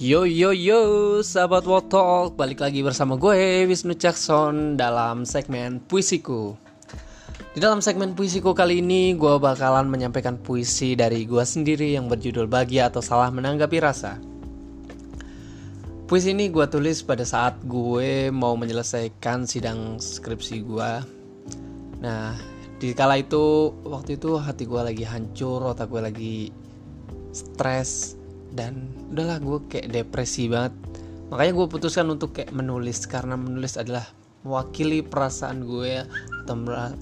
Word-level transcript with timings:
Yo 0.00 0.24
yo 0.24 0.56
yo, 0.56 1.20
sahabat 1.20 1.68
Wotalk, 1.68 2.32
balik 2.32 2.64
lagi 2.64 2.80
bersama 2.80 3.20
gue 3.20 3.68
Wisnu 3.68 3.92
Jackson 3.92 4.72
dalam 4.72 5.28
segmen 5.28 5.76
puisiku. 5.76 6.56
Di 7.52 7.60
dalam 7.60 7.84
segmen 7.84 8.16
puisiku 8.16 8.56
kali 8.56 8.80
ini, 8.80 9.12
gue 9.12 9.36
bakalan 9.36 9.92
menyampaikan 9.92 10.40
puisi 10.40 10.96
dari 10.96 11.28
gue 11.28 11.44
sendiri 11.44 12.00
yang 12.00 12.08
berjudul 12.08 12.48
Bahagia 12.48 12.88
atau 12.88 13.04
Salah 13.04 13.28
Menanggapi 13.28 13.76
Rasa. 13.76 14.16
Puisi 16.08 16.32
ini 16.32 16.48
gue 16.48 16.64
tulis 16.64 17.04
pada 17.04 17.28
saat 17.28 17.60
gue 17.68 18.32
mau 18.32 18.56
menyelesaikan 18.56 19.44
sidang 19.44 20.00
skripsi 20.00 20.64
gue. 20.64 20.92
Nah, 22.00 22.40
di 22.80 22.96
kala 22.96 23.20
itu, 23.20 23.68
waktu 23.84 24.16
itu 24.16 24.40
hati 24.40 24.64
gue 24.64 24.80
lagi 24.80 25.04
hancur, 25.04 25.60
otak 25.60 25.92
gue 25.92 26.00
lagi 26.00 26.36
stres, 27.36 28.16
dan 28.54 28.90
udahlah 29.10 29.38
gue 29.38 29.58
kayak 29.70 29.88
depresi 29.90 30.50
banget. 30.50 30.74
Makanya 31.30 31.52
gue 31.54 31.66
putuskan 31.70 32.06
untuk 32.10 32.34
kayak 32.34 32.50
menulis 32.50 33.06
karena 33.06 33.38
menulis 33.38 33.78
adalah 33.78 34.06
mewakili 34.42 35.04
perasaan 35.04 35.62
gue 35.68 36.02
atau 36.44 36.56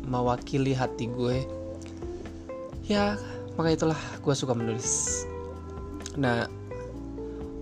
mewakili 0.05 0.77
hati 0.77 1.09
gue. 1.09 1.45
Ya 2.89 3.17
maka 3.57 3.75
itulah 3.75 4.01
gue 4.21 4.35
suka 4.37 4.53
menulis. 4.53 5.25
Nah 6.21 6.45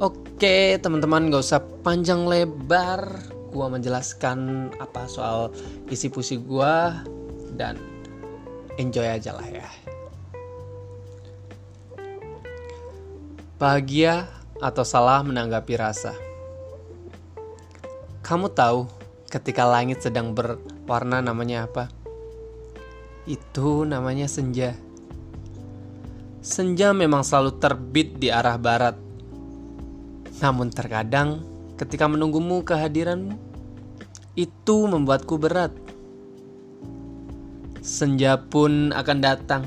oke 0.03 0.37
okay, 0.37 0.77
teman-teman 0.83 1.31
gak 1.31 1.45
usah 1.47 1.63
panjang 1.87 2.27
lebar. 2.27 3.07
Gue 3.55 3.67
menjelaskan 3.73 4.69
apa 4.83 5.09
soal 5.09 5.49
isi 5.89 6.13
puisi 6.13 6.37
gue 6.37 6.75
dan 7.57 7.79
enjoy 8.77 9.09
aja 9.09 9.33
lah 9.33 9.49
ya 9.49 9.96
Bahagia 13.57 14.29
atau 14.61 14.85
salah 14.85 15.25
menanggapi 15.25 15.81
rasa. 15.81 16.13
Kamu 18.21 18.53
tahu 18.53 18.85
ketika 19.33 19.65
langit 19.65 20.05
sedang 20.05 20.37
berwarna 20.37 21.25
namanya 21.25 21.65
apa? 21.65 21.89
Itu 23.25 23.89
namanya 23.89 24.29
senja. 24.29 24.77
Senja 26.45 26.93
memang 26.93 27.25
selalu 27.25 27.57
terbit 27.57 28.21
di 28.21 28.29
arah 28.29 28.61
barat. 28.61 29.01
Namun 30.45 30.69
terkadang 30.69 31.41
ketika 31.81 32.05
menunggumu 32.13 32.61
kehadiranmu, 32.61 33.41
itu 34.37 34.77
membuatku 34.85 35.41
berat. 35.41 35.73
Senja 37.81 38.37
pun 38.37 38.93
akan 38.93 39.19
datang 39.25 39.65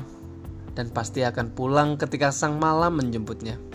dan 0.78 0.94
pasti 0.94 1.26
akan 1.26 1.50
pulang 1.50 1.98
ketika 1.98 2.30
sang 2.30 2.62
malam 2.62 2.94
menjemputnya. 2.94 3.69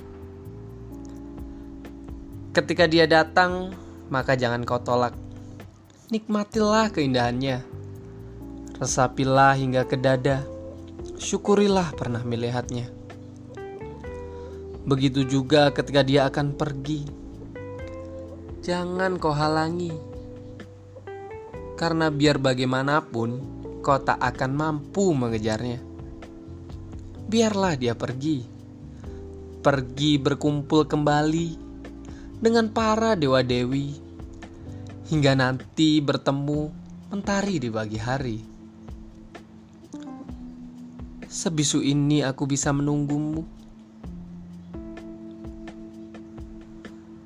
Ketika 2.56 2.88
dia 2.88 3.04
datang, 3.04 3.76
maka 4.08 4.40
jangan 4.40 4.64
kau 4.64 4.80
tolak. 4.80 5.12
Nikmatilah 6.08 6.88
keindahannya. 6.88 7.60
Resapilah 8.80 9.60
hingga 9.60 9.84
ke 9.84 10.00
dada. 10.00 10.40
Syukurilah 11.20 11.92
pernah 11.92 12.24
melihatnya. 12.24 12.88
Begitu 14.88 15.28
juga 15.28 15.68
ketika 15.76 16.00
dia 16.00 16.32
akan 16.32 16.56
pergi. 16.56 17.04
Jangan 18.64 19.20
kau 19.20 19.36
halangi. 19.36 19.92
Karena 21.76 22.08
biar 22.08 22.40
bagaimanapun, 22.40 23.30
kau 23.84 24.00
tak 24.00 24.24
akan 24.24 24.52
mampu 24.56 25.12
mengejarnya. 25.12 25.84
Biarlah 27.28 27.76
dia 27.76 28.00
pergi. 28.00 28.48
Pergi 29.60 30.16
berkumpul 30.24 30.88
kembali 30.88 31.65
dengan 32.40 32.72
para 32.72 33.16
dewa-dewi 33.16 33.96
hingga 35.08 35.38
nanti 35.38 36.02
bertemu 36.02 36.74
mentari 37.14 37.62
di 37.62 37.70
pagi 37.70 38.00
hari. 38.02 38.38
Sebisu 41.36 41.84
ini 41.84 42.24
aku 42.24 42.48
bisa 42.48 42.72
menunggumu. 42.72 43.44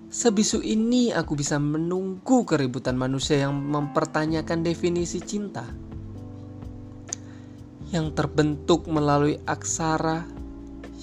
Sebisu 0.10 0.66
ini 0.66 1.14
aku 1.14 1.38
bisa 1.38 1.62
menunggu 1.62 2.42
keributan 2.42 2.98
manusia 2.98 3.46
yang 3.46 3.54
mempertanyakan 3.54 4.66
definisi 4.66 5.22
cinta. 5.22 5.64
Yang 7.94 8.18
terbentuk 8.18 8.90
melalui 8.90 9.38
aksara 9.46 10.26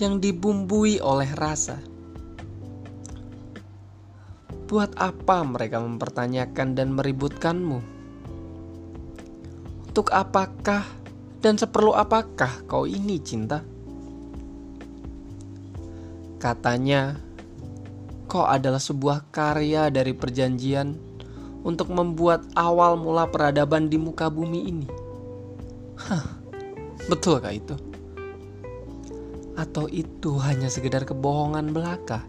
yang 0.03 0.19
dibumbui 0.19 0.99
oleh 0.99 1.31
rasa. 1.39 1.79
Buat 4.67 4.99
apa 4.99 5.47
mereka 5.47 5.79
mempertanyakan 5.79 6.75
dan 6.75 6.91
meributkanmu? 6.99 7.79
Untuk 9.87 10.11
apakah 10.11 10.83
dan 11.39 11.55
seperlu 11.55 11.95
apakah 11.95 12.67
kau 12.67 12.83
ini 12.83 13.23
cinta? 13.23 13.63
Katanya, 16.43 17.15
kau 18.27 18.43
adalah 18.43 18.83
sebuah 18.83 19.31
karya 19.31 19.87
dari 19.87 20.11
perjanjian 20.11 20.99
untuk 21.63 21.95
membuat 21.95 22.43
awal 22.59 22.99
mula 22.99 23.31
peradaban 23.31 23.87
di 23.87 24.03
muka 24.03 24.27
bumi 24.27 24.61
ini. 24.67 24.89
Hah, 25.95 26.27
betulkah 27.07 27.55
itu? 27.55 27.79
Atau 29.55 29.87
itu 29.95 30.35
hanya 30.43 30.67
sekedar 30.67 31.07
kebohongan 31.07 31.71
belaka? 31.71 32.27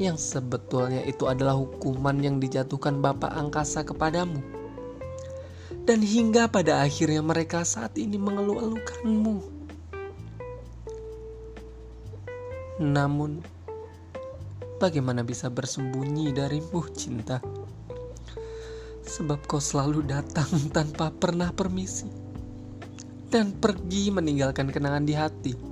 Yang 0.00 0.16
sebetulnya 0.16 1.04
itu 1.04 1.28
adalah 1.28 1.56
hukuman 1.56 2.16
yang 2.20 2.40
dijatuhkan 2.40 3.04
Bapak 3.04 3.32
Angkasa 3.32 3.84
kepadamu. 3.84 4.40
Dan 5.82 5.98
hingga 5.98 6.46
pada 6.46 6.80
akhirnya 6.80 7.20
mereka 7.20 7.66
saat 7.66 7.98
ini 7.98 8.14
mengeluh-elukanmu. 8.14 9.36
Namun, 12.82 13.42
bagaimana 14.78 15.26
bisa 15.26 15.50
bersembunyi 15.50 16.30
darimu 16.30 16.86
cinta? 16.94 17.42
Sebab 19.02 19.44
kau 19.50 19.58
selalu 19.58 20.06
datang 20.06 20.48
tanpa 20.76 21.10
pernah 21.10 21.50
permisi 21.50 22.06
dan 23.32 23.56
pergi 23.56 24.12
meninggalkan 24.12 24.68
kenangan 24.68 25.08
di 25.08 25.14
hati. 25.16 25.71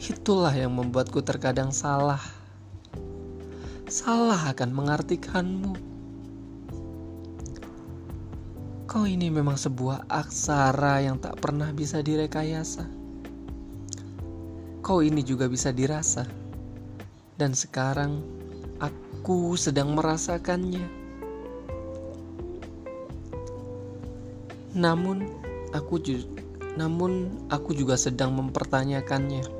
Itulah 0.00 0.56
yang 0.56 0.72
membuatku 0.72 1.20
terkadang 1.20 1.76
salah. 1.76 2.24
Salah 3.84 4.48
akan 4.48 4.72
mengartikanmu. 4.72 5.76
Kau 8.88 9.04
ini 9.04 9.28
memang 9.28 9.60
sebuah 9.60 10.08
aksara 10.08 11.04
yang 11.04 11.20
tak 11.20 11.36
pernah 11.36 11.68
bisa 11.76 12.00
direkayasa. 12.00 12.88
Kau 14.80 15.04
ini 15.04 15.20
juga 15.20 15.52
bisa 15.52 15.68
dirasa. 15.68 16.24
Dan 17.36 17.52
sekarang 17.52 18.24
aku 18.80 19.52
sedang 19.60 19.92
merasakannya. 19.92 20.88
Namun 24.80 25.28
aku 25.76 26.00
namun 26.80 27.28
aku 27.52 27.76
juga 27.76 28.00
sedang 28.00 28.32
mempertanyakannya. 28.32 29.59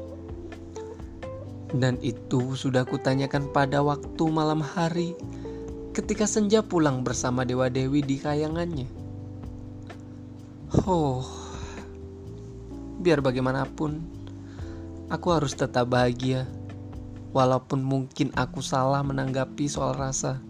Dan 1.70 2.02
itu 2.02 2.58
sudah 2.58 2.82
kutanyakan 2.82 3.54
pada 3.54 3.78
waktu 3.78 4.24
malam 4.26 4.58
hari 4.58 5.14
ketika 5.94 6.26
senja 6.26 6.66
pulang 6.66 7.06
bersama 7.06 7.46
dewa-dewi 7.46 8.02
di 8.02 8.18
kayangannya. 8.18 8.90
Oh, 10.86 11.22
biar 12.98 13.22
bagaimanapun, 13.22 14.02
aku 15.10 15.26
harus 15.30 15.54
tetap 15.54 15.90
bahagia, 15.90 16.46
walaupun 17.30 17.82
mungkin 17.82 18.34
aku 18.34 18.62
salah 18.62 19.02
menanggapi 19.06 19.70
soal 19.70 19.94
rasa. 19.94 20.42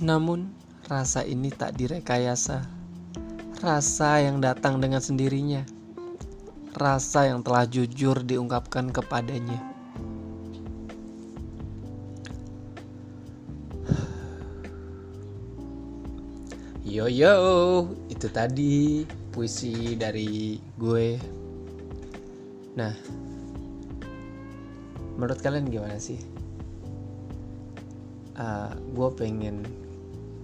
Namun, 0.00 0.52
rasa 0.88 1.24
ini 1.24 1.52
tak 1.52 1.76
direkayasa, 1.76 2.64
rasa 3.60 4.24
yang 4.24 4.40
datang 4.40 4.80
dengan 4.80 5.00
sendirinya 5.00 5.81
rasa 6.72 7.28
yang 7.28 7.44
telah 7.44 7.68
jujur 7.68 8.24
diungkapkan 8.24 8.88
kepadanya. 8.88 9.60
Yo 16.82 17.08
yo, 17.08 17.88
itu 18.12 18.28
tadi 18.28 19.08
puisi 19.32 19.96
dari 19.96 20.60
gue. 20.76 21.16
Nah, 22.76 22.92
menurut 25.16 25.40
kalian 25.40 25.72
gimana 25.72 25.96
sih? 25.96 26.20
Uh, 28.36 28.72
gue 28.92 29.08
pengen 29.16 29.64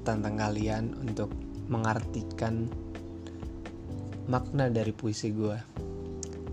tantang 0.04 0.40
kalian 0.40 0.92
untuk 1.04 1.32
mengartikan 1.68 2.68
makna 4.28 4.68
dari 4.72 4.92
puisi 4.92 5.32
gue 5.32 5.77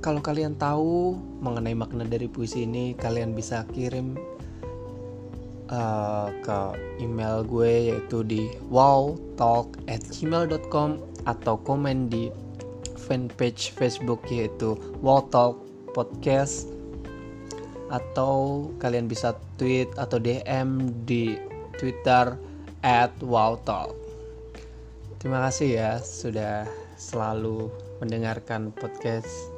kalau 0.05 0.21
kalian 0.21 0.53
tahu 0.53 1.17
mengenai 1.41 1.73
makna 1.73 2.05
dari 2.05 2.29
puisi 2.29 2.69
ini 2.69 2.93
kalian 2.93 3.33
bisa 3.33 3.65
kirim 3.73 4.13
uh, 5.73 6.29
ke 6.45 6.77
email 7.01 7.41
gue 7.41 7.89
yaitu 7.89 8.21
di 8.21 8.53
wowtalk@gmail.com 8.69 10.89
atau 11.25 11.57
komen 11.57 12.05
di 12.05 12.29
fanpage 13.01 13.73
Facebook 13.73 14.21
yaitu 14.29 14.77
wowtalk 15.01 15.57
podcast 15.97 16.69
atau 17.89 18.69
kalian 18.77 19.09
bisa 19.09 19.33
tweet 19.57 19.89
atau 19.97 20.21
DM 20.21 20.93
di 21.09 21.33
Twitter 21.81 22.37
at 22.85 23.09
wowtalk. 23.25 23.89
Terima 25.17 25.49
kasih 25.49 25.81
ya 25.81 25.97
sudah 25.97 26.69
selalu 26.93 27.73
mendengarkan 27.97 28.69
podcast. 28.69 29.54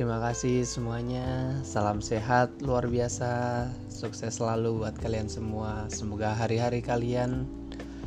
Terima 0.00 0.16
kasih 0.16 0.64
semuanya. 0.64 1.60
Salam 1.60 2.00
sehat 2.00 2.48
luar 2.64 2.88
biasa. 2.88 3.68
Sukses 3.92 4.40
selalu 4.40 4.80
buat 4.80 4.96
kalian 4.96 5.28
semua. 5.28 5.92
Semoga 5.92 6.32
hari-hari 6.32 6.80
kalian 6.80 7.44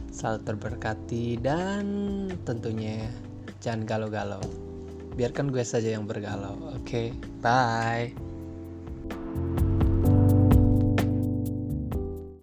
selalu 0.10 0.42
terberkati 0.42 1.38
dan 1.38 1.86
tentunya 2.50 3.14
jangan 3.62 3.86
galau-galau. 3.86 4.42
Biarkan 5.14 5.54
gue 5.54 5.62
saja 5.62 5.94
yang 5.94 6.10
bergalau. 6.10 6.58
Oke, 6.74 6.82
okay? 6.82 7.08
bye. 7.46 8.10